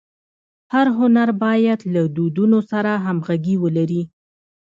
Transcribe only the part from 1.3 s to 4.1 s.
باید له دودونو سره همږغي ولري.